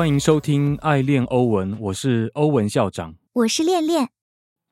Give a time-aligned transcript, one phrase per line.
[0.00, 3.14] 欢迎收听《爱恋欧文》，我是欧文校长。
[3.34, 4.08] 我是恋恋，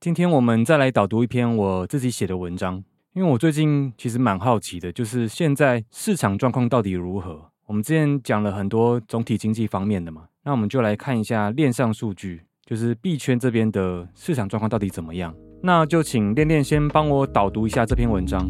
[0.00, 2.82] 今天我们再来导读一篇我自己写的文章，
[3.12, 7.42] 因为我最近其实蛮好奇的，就是现在市场状况到底如何？
[7.66, 15.34] 我们之前讲了很多总体经济方面的嘛，那我们就来看一下链上数据，就是币圈这边的市场状况到底怎么样？
[15.62, 18.48] 那就请恋恋先帮我导读一下这篇文章。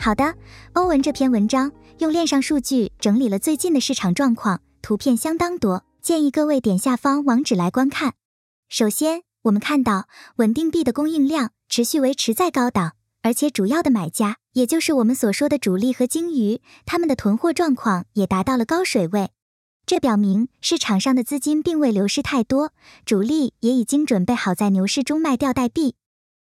[0.00, 0.36] 好的，
[0.74, 8.14] 欧文这篇文章用链上数据整理了最近的市场状况，图片相当多，建议各位点下方网址来观看。
[8.68, 19.30] 首先，我们看到稳定币的供应量持续维持在高档，而且主要的买家，也就是我们所说的主力和鲸鱼，他们的囤货状况也达到了高水位。
[19.84, 22.72] 这表明市场上的资金并未流失太多，
[23.04, 25.96] 主力也已经准备好在牛市中卖掉代币。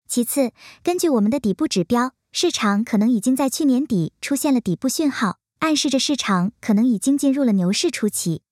[0.08, 0.52] 其次，
[0.84, 2.14] 根据我们的底部指标。
[2.40, 8.44] 市场可能已经在去年底出现了底部讯号，暗示着市场可能已经进入了牛市初期。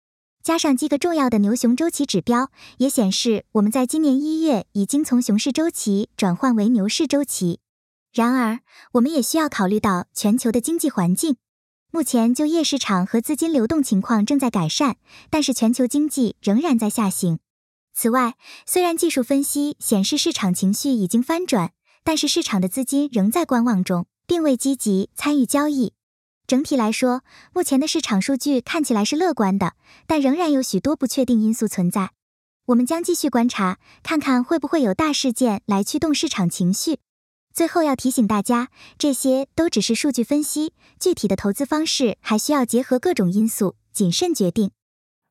[0.41, 7.59] 加上几个重要的牛熊周期指标，也显示我们在今年一月已经从熊市周期转换为牛市周期。
[8.11, 8.61] 然而，
[8.93, 11.35] 我们也需要考虑到全球的经济环境。
[11.91, 14.95] 目前就业市场和资金流动情况正在改善，
[15.29, 17.37] 但是全球经济仍然在下行。
[17.93, 18.33] 此外，
[18.65, 21.73] 虽然技术分析显示市场情绪已经翻转。
[22.05, 25.93] 但是市场的资金仍在观望中，并未积极参与交易。
[26.45, 29.73] 整体来说，目前的市场数据看起来是乐观的，
[30.05, 32.11] 但仍然有许多不确定因素存在。
[32.67, 36.99] 我们将继续观察，看看会不会有大事件来驱动市场情绪。
[37.51, 38.69] 最后要提醒大家，
[38.99, 44.69] 这些都只是数据分析，具体的投资方式还需要结合各种因素谨慎决定。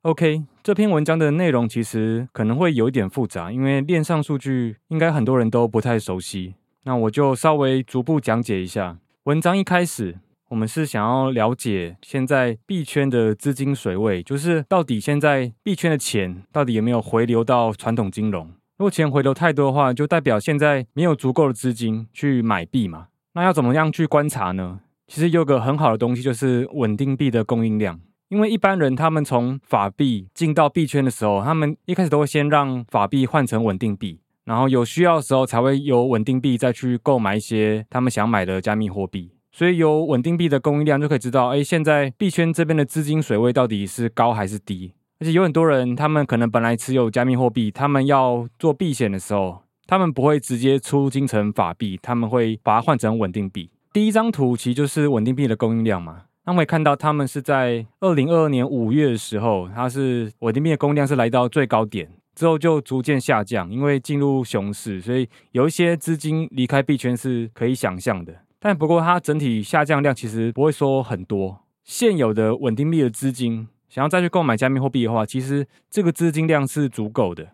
[0.03, 6.57] OK，这篇文章的内容其实可能会有一点复杂，因为链上数据应该很多人都不太熟悉。
[6.85, 8.99] 那我就稍微逐步讲解一下。
[9.25, 10.19] 文章一开始，
[10.49, 18.49] 我们是想要了解现在币圈的资金水位，就是到底现在币圈的钱到底有没有回流到传统金融？
[18.77, 23.07] 如果钱回流太多的话，就代表现在没有足够的资金去买币嘛。
[23.33, 24.81] 那要怎么样去观察呢？
[25.07, 28.01] 其实有个很好的东西，就是稳定币的供应量。
[28.29, 34.21] 因为一般人他们从法币进到币圈的时候，他们一开始都会先让法币换成稳定币。
[34.45, 44.93] 然后有需要的时候才会有稳定币再去购买一些他们想买的加密货币，所以有稳定币的供应量就可以知道，哎，现在币圈这边的资金水位到底是高还是低。
[45.21, 53.71] 而且有很多人，他们可能本来持有加密货币，他们要做避险的时候，他们不会直接出金成法币，他们会把它换成稳定币。
[53.93, 62.11] 第一张图其实就是稳定币的供应量嘛，那我们看到他们是在二零二二年五月的时候，它是稳定币的供应量是来到最高点。
[62.35, 68.35] 之后就逐渐下降，因为进入熊市，所以有一些资金离开币圈是可以想象的。
[68.59, 71.61] 但不过它整体下降量其实不会说很多。
[71.85, 77.49] 现有的稳定币的资金想要再去购买加密货币的话，其实这个资金量是足够的。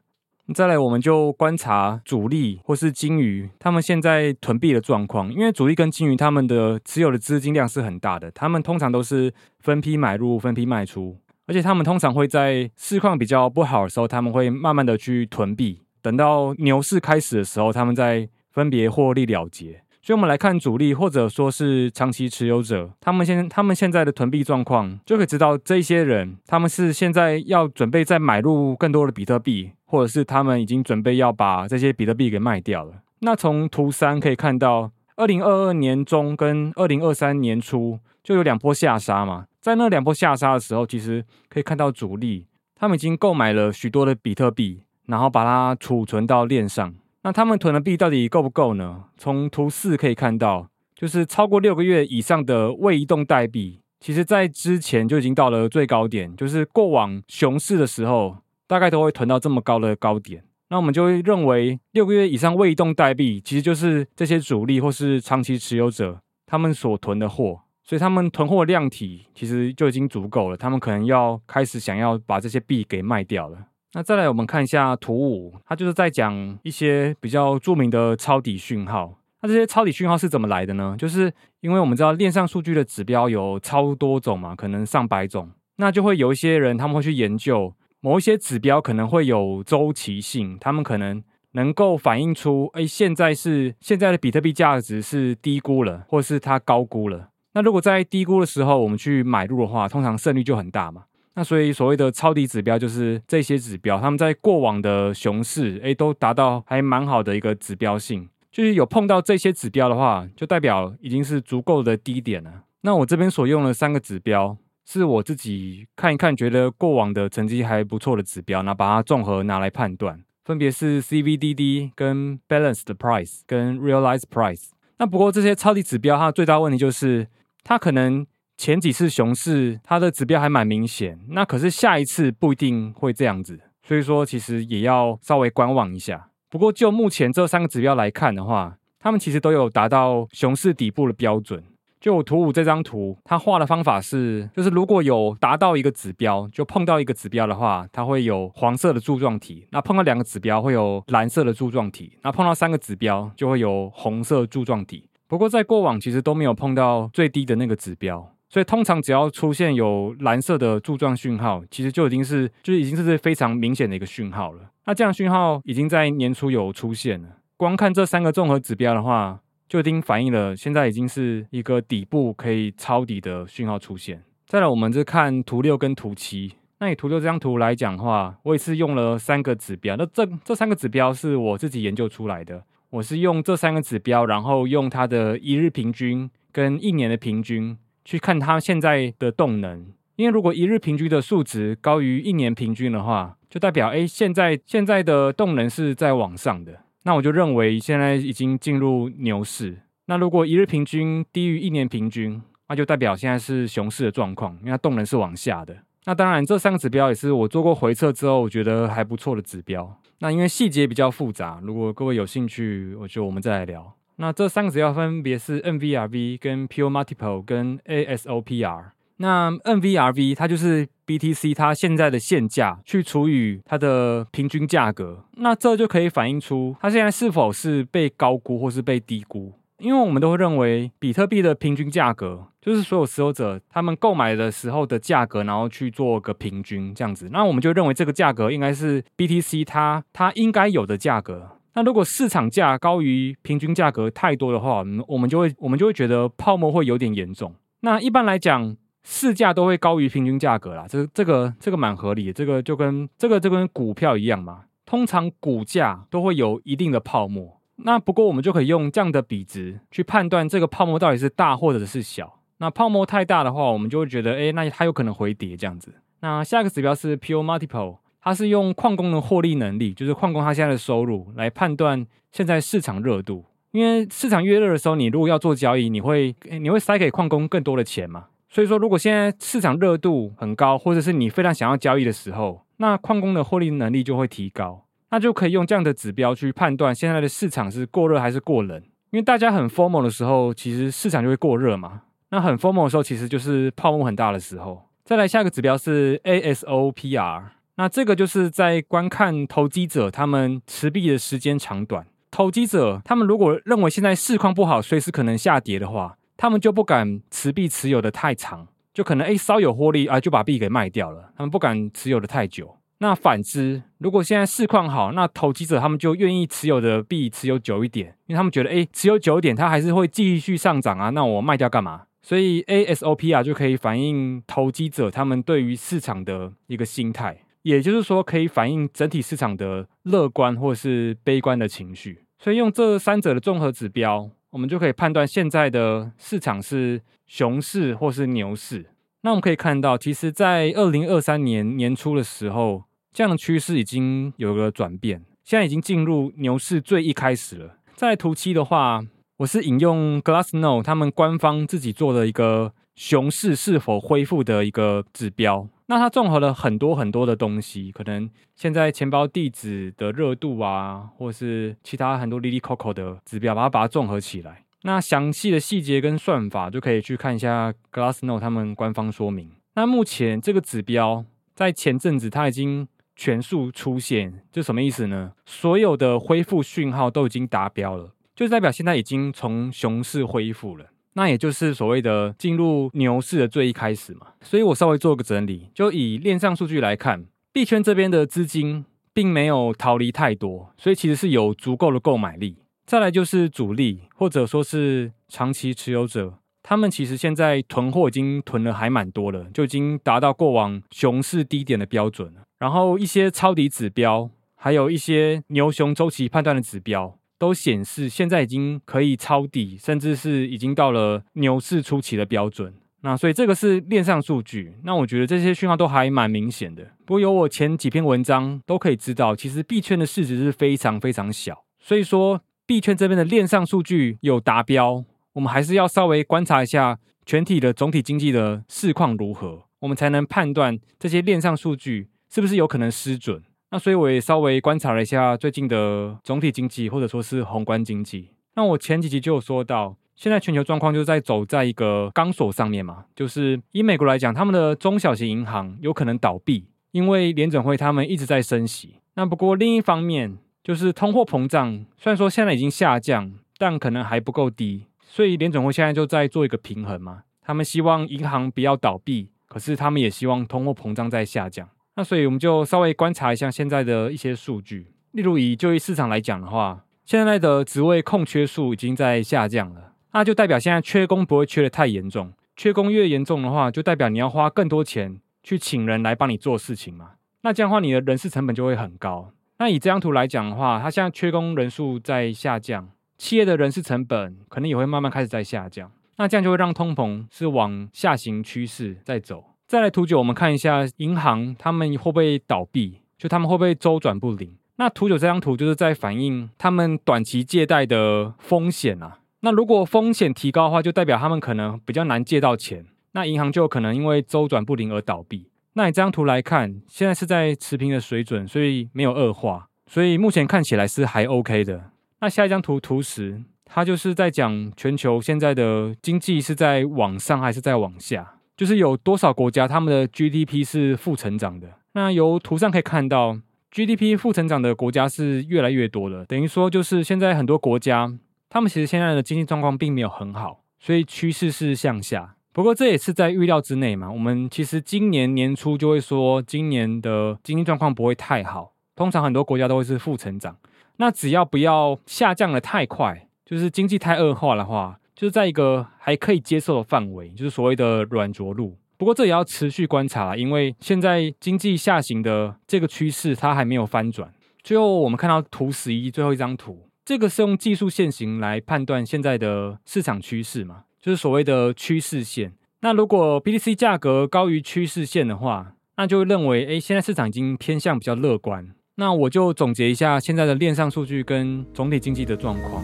[0.54, 11.16] 再来，我们就观察主力或是金鱼他们现在囤币的状况，因为主力跟金鱼他们的持有的资金量是很大的，他们通常都是分批买入、分批卖出。
[11.50, 19.82] 而且他们通常会在市况比较不好的时候，他们会慢慢的去囤币，等到牛市开始的时候，他们再分别获利了结。
[20.00, 32.92] 所以，我们来看主力或者说是长期持有者，他们现他们现在的囤币状况，就可以知道这些人他们是现在要准备再买入更多的比特币，或者是他们已经准备要把这些比特币给卖掉了。
[33.22, 39.46] 那从图三可以看到，二零二二年中跟二零二三年初就有两波下杀嘛。
[39.60, 46.94] 在那两波下杀的时候，其实可以看到主力他们已经购买了许多的比特币，然后把它储存到链上。
[47.22, 49.04] 那他们囤的币到底够不够呢？
[49.18, 60.42] 从图四可以看到，就是超过六个月以上的未移动代币，其实在之前就已经到了最高点，就是过往熊市的时候，大概都会囤到这么高的高点。
[60.70, 67.60] 那我们就会认为，六个月以上未移动代币，其实就是这些主力或是长期持有者他们所囤的货。
[67.82, 73.58] 所以他们囤货量体其实就已经足够了，他们可能要开始想要把这些币给卖掉了。
[73.92, 79.16] 那再来，我们看一下图五，它就是在讲一些比较著名的抄底讯号。
[79.42, 80.94] 那这些抄底讯号是怎么来的呢？
[80.96, 97.29] 就是因为我们知道链上数据的指标有超多种嘛，可能上百种，那就会有一些人他们会去研究某一些指标可能会有周期性，他们可能能够反映出，哎，现在是现在的比特币价值是低估了，或是它高估了。
[97.52, 101.04] 那如果在低估的时候我们去买入的话，通常胜率就很大嘛。
[101.34, 108.28] 那所以所谓的抄底指标就是这些指标，他们在过往的熊市，哎，都达到还蛮好的一个指标性。
[108.52, 112.64] 就是有碰到这些指标的话，就代表已经是足够的低点了。
[112.80, 124.70] 那我这边所用的三个指标，是我自己看一看，觉得过往的成绩还不错的指标，那把它综合拿来判断，分别是 CVDD、跟 Balanced Price、跟 Realized Price。
[124.98, 127.28] 那不过这些超级指标，它的最大问题就是
[127.62, 128.26] 它可能
[128.56, 136.28] 前几次熊市它的指标还蛮明显，那可是下一次不一定会这样子，所以说其实也要稍微观望一下。
[136.48, 141.62] 不过，就目前这三个指标来看的话，他们其实都有达到熊市底部的标准。
[142.00, 155.09] 就图五这张图，它画的方法是，就是如果有达到一个指标，就碰到一个指标的话，它会有黄色的柱状体；那碰到两个指标会有蓝色的柱状体；那碰到三个指标就会有红色柱状体。
[155.30, 158.34] 不过在过往其实都没有碰到最低的那个指标。
[158.48, 164.62] 所以通常只要出现有蓝色的柱状讯号，其实就已经是就已经是非常明显的一个讯号了。
[164.86, 167.28] 那这样讯号已经在年初有出现了。
[167.56, 169.38] 光看这三个综合指标的话，
[169.68, 174.20] 就已经反映了现在已经是一个底部可以抄底的讯号出现。
[174.48, 176.54] 再来，我们是看图六跟图七。
[176.80, 179.94] 那以图六这张图来讲的话，我也是用了三个指标。
[179.94, 182.64] 那这这三个指标是我自己研究出来的。
[182.90, 187.78] 我是用这三个指标，然后用它的一日平均跟一年的平均。
[188.02, 196.80] 去看它现在的动能，因为如果一日平均的数值高于一年平均的话，就代表哎，现在现在的动能是在往上的。
[197.02, 199.82] 那我就认为现在已经进入牛市。
[200.06, 205.76] 那如果一日平均低于一年平均，那就代表现在是熊市的状况，因为它动能是往下的。
[206.10, 209.96] 那当然，这三个指标也是我做过回测之后，我觉得还不错的指标。
[210.18, 213.94] 那因为细节比较复杂，如果各位有兴趣，我觉得我们再来聊。
[214.16, 218.86] 那这三个指标分别是 NVRV、跟 Pure Multiple、跟 ASOPR。
[219.18, 229.52] 那 NVRV 它就是 BTC 它现在的现价去除以它的平均价格，那这就可以反映出它现在是否是被高估或是被低估。
[229.80, 241.48] 因为我们都会认为比特币的平均价格就是所有持有者他们购买的时候的价格，然后去做个平均这样子，那我们就认为这个价格应该是 BTC 它它应该有的价格。
[241.74, 247.54] 那如果市场价高于平均价格太多的话，我们就会我们就会觉得泡沫会有点严重。
[247.80, 252.32] 那一般来讲，市价都会高于平均价格啦，这这个这个蛮合理的。
[252.32, 257.59] 这个就跟这个就跟股票一样嘛，通常股价都会有一定的泡沫。
[257.84, 262.40] 那不过我们就可以用这样的比值去判断这个泡沫到底是大或者是小。
[262.58, 265.94] 那泡沫太大的话，我们就会觉得，哎，那它有可能回跌这样子。
[266.20, 267.96] 那下一个指标是 Pure Multiple。
[268.22, 273.46] 它是用矿工的获利能力，就是矿工他现在的收入来判断现在市场热度。
[273.70, 278.26] 因为市场越热的时候，你如果要做交易，你会你会塞给矿工更多的钱嘛？
[278.50, 288.82] 所以说，如果现在市场热度很高，或者是你非常想要交易的时候，那矿工的获利能力就会提高，那就可以用这样的指标去判断现在的市场是过热还是过冷。
[289.10, 292.02] 因为大家很 formal 的时候，其实市场就会过热嘛。
[292.30, 294.86] 那很 formal 的时候，其实就是泡沫很大的时候。
[295.04, 297.42] 再来下一个指标是 ASOPR。
[297.74, 302.06] 那这个就是在观看投机者他们持币的时间长短。
[302.30, 311.32] 投机者他们如果认为现在市况不好，随时可能下跌的话，他们就不敢持币持有的太长，就可能诶稍有获利啊就把币给卖掉了。
[311.36, 312.76] 他们不敢持有的太久。
[313.02, 321.08] 那反之，如果现在市况好，那投机者他们就愿意持有的币持有久一点，因为他们觉得诶持有久一点，它还是会继续上涨啊。
[321.08, 322.02] 那我卖掉干嘛？
[322.20, 327.38] 所以 ASOP 啊就可以反映投机者他们对于市场的一个心态。
[327.62, 332.24] 也就是说，可以反映整体市场的乐观或是悲观的情绪。
[332.38, 338.86] 所以用这三者的综合指标，我们就可以判断现在的市场是熊市或是牛市。
[339.22, 347.76] 那我们可以看到，其实，在二零二三年年初的时候，这样的趋势已经有个转变，现在已经进入牛市最一开始了。
[347.96, 349.04] 在图七的话，
[349.38, 355.68] 我是引用 Glassnode 他们官方自己做的一个熊市是否恢复的一个指标。
[355.86, 364.64] 那它综合了很多很多的东西，可能现在钱包地址的热度啊，或是其他很多 Lily Coco 的指标，把它把它综合起来。
[364.82, 369.50] 那详细的细节跟算法就可以去看一下 Glassnode 他们官方说明。
[369.74, 371.24] 那目前这个指标
[371.56, 372.86] 在前阵子它已经
[373.20, 375.32] 全数出现，就什么意思呢？
[375.44, 380.86] 所有的恢复讯号都已经达标了，就代表现在已经从熊市恢复了。
[381.12, 392.56] 那也就是所谓的进入牛市的最一开始嘛，所以我稍微做个整理，就以链上数据来看，币圈这边的资金并没有逃离太多，所以其实是有足够的购买力。
[392.86, 396.38] 再来就是主力或者说是长期持有者。
[396.62, 402.40] 他们其实现在囤货已经囤了还蛮多了，就已经达到过往熊市低点的标准了。
[402.60, 412.74] 然后一些抄底指标，还有一些牛熊周期判断的指标，都显示现在已经可以抄底，甚至是已经到了牛市初期的标准。
[413.00, 416.84] 那所以这个是链上数据，那我觉得这些讯号都还蛮明显的。
[417.06, 425.02] 不过有我前几篇文章都可以知道，其实币圈的市值是非常非常小，所以说币圈这边的链上数据有达标，
[425.32, 433.42] 我们还是要稍微观察一下全体的总体经济的市况如何，我们才能判断这些链上数据是不是有可能失准。
[433.70, 438.30] 那所以我也稍微观察了一下最近的总体经济或者说是宏观经济。
[438.54, 439.96] 那我前几集就有说到。
[440.16, 448.96] 现在全球状况就在走在一个钢索上面嘛，就是以美国来讲，他们的中小型银行有可能倒闭，因为联准会他们一直在升息。
[449.14, 457.22] 那不过另一方面，就是通货膨胀虽然说现在已经下降，但可能还不够低，所以联准会现在就在做一个平衡嘛。
[457.40, 461.66] 他们希望银行不要倒闭，可是他们也希望通货膨胀在下降。
[462.00, 469.92] 那所以我们就稍微观察一下现在的一些数据，例如以就业市场来讲的话，现在的职位空缺数已经在下降了。
[470.14, 477.10] 那就代表现在缺工不会缺的太严重，缺工越严重的话，就代表你要花更多钱去请人来帮你做事情嘛。
[477.42, 479.30] 那这样的话，你的人事成本就会很高。
[479.58, 482.88] 那以这张图来讲的话，它现在缺工人数在下降，
[483.18, 485.92] 企业的人事成本可能也会慢慢开始在下降。
[486.16, 489.44] 那这样就会让通膨是往下行趋势在走。
[489.70, 494.56] 再来图九，我们看一下银行他们会不会倒闭，就他们会不会周转不灵。
[494.78, 499.20] 那图九这张图就是在反映他们短期借贷的风险啊。
[499.42, 505.46] 那如果风险提高的话，就代表他们可能比较难借到钱，那银行就可能因为周转不灵而倒闭。
[505.74, 511.92] 那你这张图来看，现在是在持平的水准，所以没有恶化，所以目前看起来是还 OK 的。
[512.18, 521.66] 那下一张图图十，它就是在讲全球现在的经济是在往上还是在往下，就是有多少国家他们的 GDP 是负成长的。
[521.94, 523.38] 那由图上可以看到
[523.72, 528.12] ，GDP 负成长的国家是越来越多了，等于说就是现在很多国家。
[528.50, 532.34] 他们其实现在的经济状况并没有很好，所以趋势是向下。
[532.52, 534.10] 不过这也是在预料之内嘛。
[534.10, 538.74] 我们其实今年年初就会说，今年的经济状况不会太好。
[538.94, 540.54] 通常很多国家都会是负成长。
[540.98, 548.74] 那只要不要下降的太快，就是经济太恶化的话，就是在一个还可以接受的范围，就是所谓的软着陆。
[548.96, 554.32] 不过这也要持续观察，因为现在经济下行的这个趋势它还没有翻转。
[554.62, 556.88] 最后我们看到图十一最后一张图。
[557.04, 560.84] 这个是用技术线型来判断现在的市场趋势嘛？
[560.98, 562.54] 就是所谓的趋势线。
[562.80, 568.66] 那如果 BTC 价格高于趋势线的话，那就认为，哎，现在市场已经偏向比较乐观。
[568.94, 572.82] 那我就总结一下现在的链上数据跟总体经济的状况。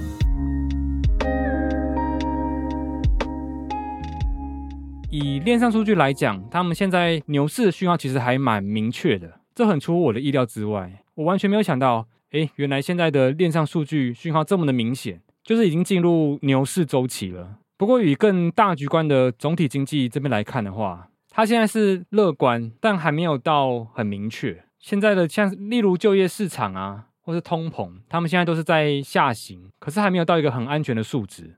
[5.18, 11.02] 以链上数据来讲，他们现在牛市的讯号其实还蛮明确的，这很出乎我的意料之外。
[11.14, 12.06] 我完全没有想到。
[12.32, 17.61] 哎，原来现在的链上数据讯号这么的明显，就是已经进入牛市周期了。
[17.78, 24.64] 不过，以更大局观的总体经济这边来看的话，它现在是乐观，但还没有到很明确。
[24.78, 31.56] 现在的像例如就业市场啊，或是通膨，他们现在都是在下行，可是还没有到一个很安全的数值。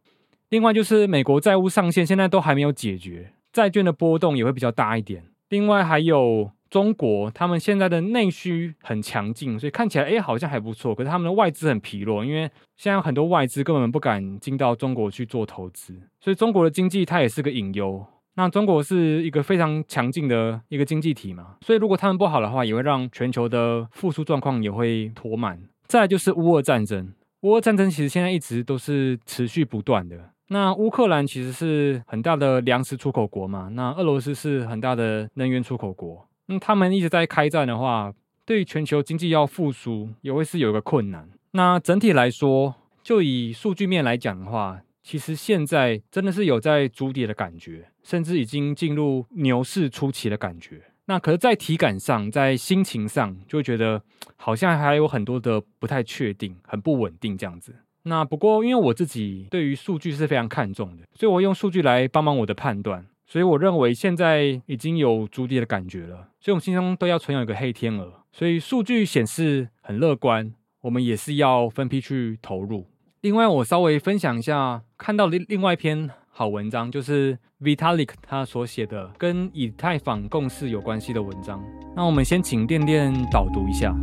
[0.50, 5.24] 另外，就是美国债务上限现在都还没有解决，债券的波动也会比较大一点。
[5.48, 6.50] 另外还有。
[6.70, 10.94] 中国他们现在的内需很强劲，所以看起来哎好像还不错。
[10.94, 12.42] 可是他们的外资很疲弱，因为
[12.76, 18.04] 现在很多外资根本不敢进到中国去做投资，所以中国的经济它也是个隐忧。
[18.34, 25.58] 那中国是一个非常强劲的一个经济体嘛，所以如果他们不好的话，也会让全球的复苏状况也会拖慢。
[25.86, 30.32] 再就是乌俄战争，乌俄战争其实现在一直都是持续不断的。
[30.48, 36.26] 那乌克兰其实是很大的粮食出口国嘛，那俄罗斯是很大的能源出口国。
[36.46, 38.12] 那他们一直在开战的话，
[38.46, 41.28] 对全球经济要复苏也会是有一个困难。
[41.50, 50.80] 那整体来说，就以数据面来讲的话，其实现在真的是有在筑底的感觉，甚至已经进入牛市初期的感觉。
[51.04, 54.02] 那可是，在体感上，在心情上，就会觉得
[54.36, 57.74] 好像还有很多的不太确定，很不稳定这样子。
[58.08, 63.06] 那不过，因为我自己对于数据是非常看重的，所以我用数据来帮忙我的判断。
[63.26, 68.10] 所以我认为现在已经有筑底的感觉了，所以我们心中都要存有一个黑天鹅。
[68.32, 72.86] 所以数据显示很乐观，我们也是要分批去投入。
[73.20, 81.62] 另外，我稍微分享一下看到的另外一篇好文章，就是 Vitalik 他所写的跟以太坊共识有关系的文章。
[81.94, 83.94] 那我们先请店店导读一下。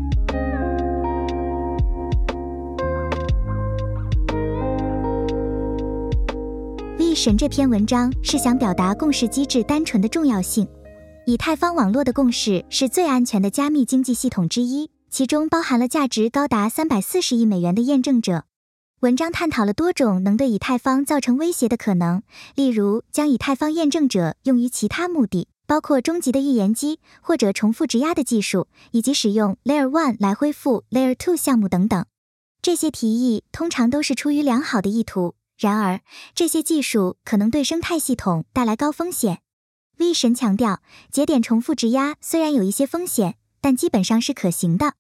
[7.15, 10.67] 神这篇文章是想表达共识机制单纯的重要性。
[11.25, 18.43] 以太坊网络的共识是最安全的加密经济系统之一，其中包含了价值高达三百四十亿美元的验证者。
[19.00, 22.22] 文章探讨了多种能对以太坊造成威胁的可能，
[22.53, 32.05] 例如将以太坊验证者用于其他目的，包括终极的预言机或者重复质押的技术，以及使用 Layer One 来恢复 Layer Two 项目等等。
[32.62, 36.01] 这些提议通常都是出于良好的意图，然而
[36.33, 39.41] 这些技术可能对生态系统带来高风险。
[39.97, 44.95] V 神强调，节点重复质押虽然有一些风险，但基本上是可行的。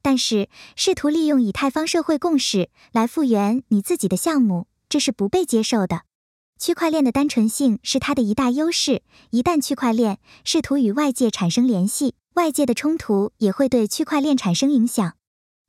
[0.00, 6.02] 但是，试图利用以太坊社会共识来复原你自己的项目，这是不被接受的。
[6.58, 9.02] 区块链的单纯性是它的一大优势。
[9.30, 15.14] 一旦区块链试图与外界产生联系，外界的冲突也会对区块链产生影响。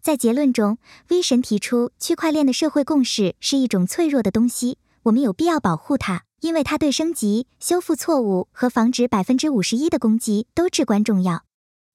[0.01, 0.77] 在结论中
[1.09, 6.23] ，V 神提出，区块链的社会共识是一种脆弱的东西，我们有必要保护它。
[6.41, 11.43] 因为它对升级、修复错误和防止百分之五十一的攻击都至关重要。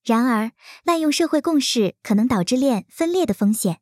[0.04, 0.52] 然而，
[0.84, 3.78] 滥用社会共识可能导致链分裂的风险，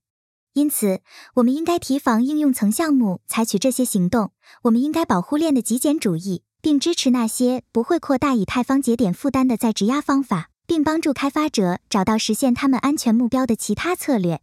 [0.52, 1.00] 因此
[1.34, 4.30] 我们应该提防应用层项目采取这些行动。
[4.62, 14.40] 我们应该保护链的极简主义，并支持那些不会扩大以太坊节点负担的在质押方法，并帮助开发者找到实现他们安全目标的其他策略。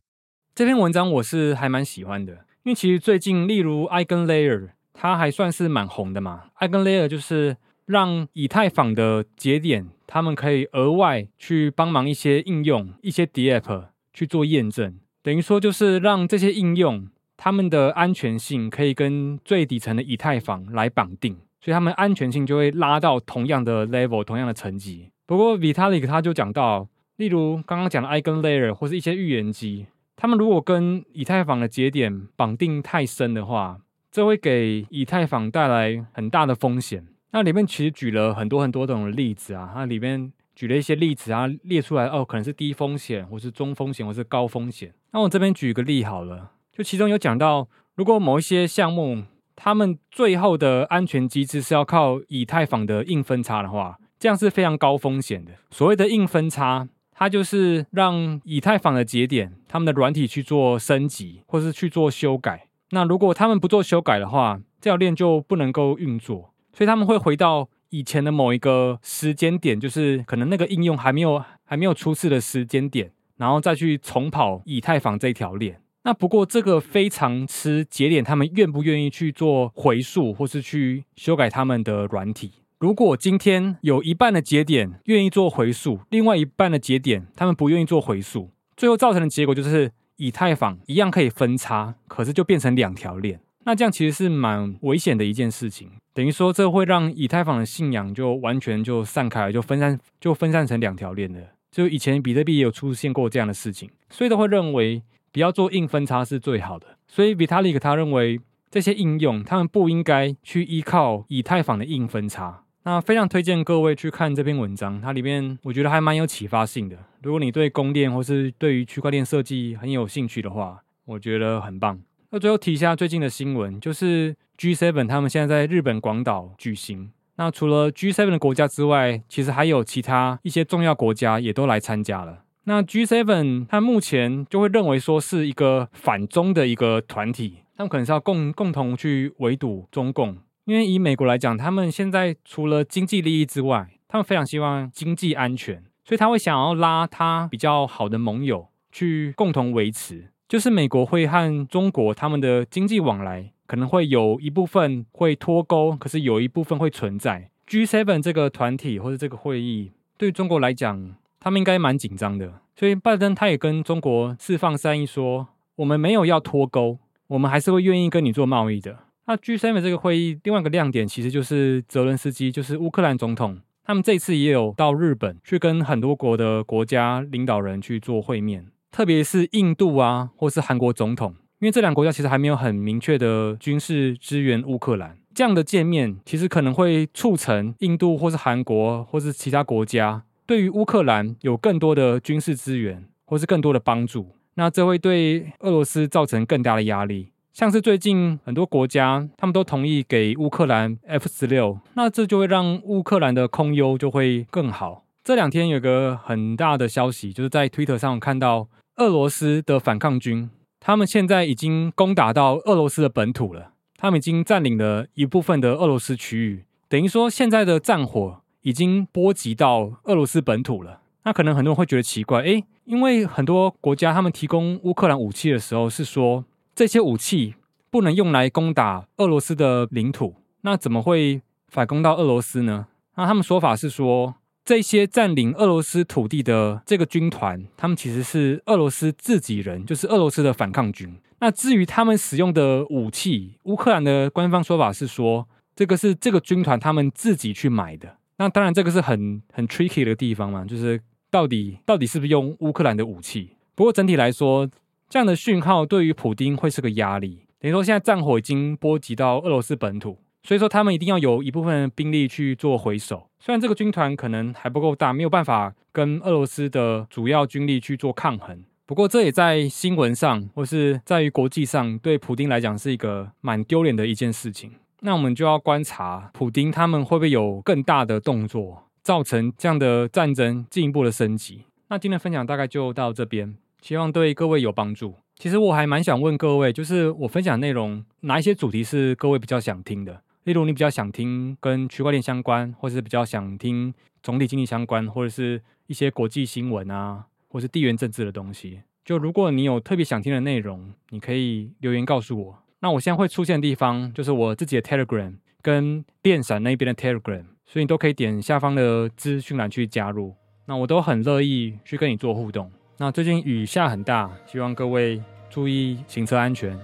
[0.53, 4.69] 这篇文章我是还蛮喜欢的，因为其实最近，例如 EigenLayer。
[5.01, 17.07] 它还算是蛮红的嘛，EigenLayer 就是让以太坊的节点，他们可以额外去帮忙一些应用、一些 DApp 去做验证，等于说就是让这些应用
[17.38, 25.11] 他们的安全性可以跟最底层的以太坊来绑定，所以他们安全性就会拉到同样的 level、同样的层级。
[25.29, 33.77] 不过 Vitalik 他就讲到，例如刚刚讲的 EigenLayer 或是一些预言机，他们如果跟以太坊的节点绑定太深的话，
[34.09, 37.05] 这会给以太坊带来很大的风险。
[37.29, 44.91] 那里面其实举了很多很多种例子啊，它里面举了一些例子啊，列出来哦，可能是低风险，或是中风险，或是高风险。
[45.12, 49.25] 那我这边举个例好了，就其中有讲到，如果某一些项目，
[49.56, 55.53] 他们最后的安全机制是要靠以太坊的硬分叉的话，这样是非常高风险的。
[55.71, 62.67] 所谓的硬分叉，它就是让以太坊的节点，他们的软体去做升级，或是去做修改。
[62.91, 75.82] 那如果他们不做修改的话，这条链就不能够运作，所以他们会回到以前的某一个时间点，就是可能那个应用还没有还没有出事的时间点，然后再去重跑以太坊这条链。
[76.03, 82.53] 那不过这个非常吃节点，他们愿不愿意去做回溯，或是去修改他们的软体。
[82.79, 89.91] 如果今天有一半的节点愿意做回溯，另外一半的节点他们不愿意做回溯，最后造成的结果就是。
[90.21, 95.91] 以太坊一样可以分叉，可是就变成两条链，那这样其实是蛮危险的一件事情。
[96.13, 101.51] 等于说，这会让以太坊的信仰就完全就散开了，就分散，就分散成两条链的。
[101.71, 106.87] 就以前比特币也有出现过这样的事情，所以都会认为不要做硬分叉是最好的。
[107.07, 112.65] 所以 Vitalik 他认为这些应用他们不应该去依靠以太坊的硬分叉。
[112.83, 116.97] 那非常推荐各位去看这篇文章，它里面我觉得还蛮有启发性的。
[117.21, 121.99] 如果你对供电或是对于区块链设计很有兴趣的话，我觉得很棒。
[122.31, 127.11] 那最后提一下最近的新闻，就是 G7 他们现在在日本广岛举行。
[127.35, 132.43] 那除了 G7 的国家之外，其实还有其他一些重要国家也都来参加了。
[132.65, 140.37] 那 G7 它目前就会认为说是一个反中的一个团体，他们可能是要共共同去围堵中共。
[140.69, 150.29] 因为以美国来讲，他们现在除了经济利益之外，他们非常希望经济安全，所以他会想要拉他比较好的盟友去共同维持。
[150.47, 157.49] 就是美国会和中国他们的经济往来可能会有一部分会脱钩，可是有一部分会存在。
[157.67, 162.62] G7 这个团体或者这个会议对中国来讲，他们应该蛮紧张的。
[162.75, 168.99] 所以拜登他也跟中国释放善意说，我们没有要脱钩，我们还是会愿意跟你做贸易的。
[169.29, 197.27] 那 G7 这个会议，另外一个亮点其实就是泽伦斯基，就是乌克兰总统，他们这次也有到日本去跟很多国的国家领导人去做会面，特别是印度啊，或是韩国总统，因为这两个国家其实还没有很明确的军事支援乌克兰，这样的见面其实可能会促成印度或是韩国或是其他国家对于乌克兰有更多的军事资源或是更多的帮助，那这会对俄罗斯造成更大的压力。
[197.51, 205.03] 像是最近很多国家，他们都同意给乌克兰 F 十六，那这就会让乌克兰的空优就会更好。
[205.23, 213.73] 这两天有个很大的消息，就是在 Twitter 上看到俄罗斯的反抗军，他们现在已经攻打到俄罗斯的本土了。
[213.97, 221.01] 他们已经占领了一部分的俄罗斯区域，等于说现在的战火已经波及到俄罗斯本土了。
[221.25, 226.45] 那可能很多人会觉得奇怪，诶，因为很多国家他们提供乌克兰武器的时候是说
[226.79, 227.55] 这些武器
[227.89, 232.87] 不能用来攻打俄罗斯的领土，那怎么会反攻到俄罗斯呢？
[233.17, 234.35] 那他们说法是说。
[234.63, 241.13] 这些占领俄罗斯土地的这个军团，他们其实是俄罗斯自己人，就是俄罗斯的反抗军。
[241.39, 248.15] 那至于他们使用的武器，乌克兰的官方说法是说，这个是这个军团他们自己去买的。
[248.37, 253.57] 那当然，这个是很很 tricky 的地方嘛，就是到底到底是不是用乌克兰的武器？
[253.75, 254.69] 不过整体来说，
[255.10, 257.41] 这样的讯号对于普丁会是个压力。
[257.60, 260.19] 等于说，现在战火已经波及到俄罗斯本土。
[260.43, 263.28] 所以说，他们一定要有一部分兵力去做回守。
[263.39, 268.63] 虽然这个军团可能还不够大，没有办法跟俄罗斯的主要军力去做抗衡。
[268.86, 274.72] 不过，这也在新闻上或是在于国际上，对普丁来讲是一个蛮丢脸的一件事情。
[275.02, 281.65] 那我们就要观察普丁他们会不会有更大的动作，造成这样的战争进一步的升级。
[281.89, 285.15] 那今天的分享大概就到这边，希望对各位有帮助。
[285.35, 290.21] 其实我还蛮想问各位，就是我分享内容哪一些主题是各位比较想听的？
[290.43, 298.81] 例如，你比较想听跟区块链相关，或者是比较想听总体经济相关，或者是一些国际新闻啊，或是地缘政治的东西。
[299.05, 302.57] 就如果你有特别想听的内容，你可以留言告诉我。
[302.81, 310.35] 那我现在会出现的地方，就是我自己的 Telegram 跟电闪那边的 Telegram，所以你都可以点下方的资讯栏去加入。
[310.65, 312.71] 那我都很乐意去跟你做互动。
[313.01, 316.77] 那最近雨下很大，希望各位注意行车安全。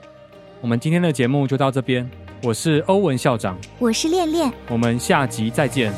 [0.62, 2.10] 我们今天的节目就到这边。
[2.42, 5.94] 我是欧文校长，我是恋恋，我们下集再见。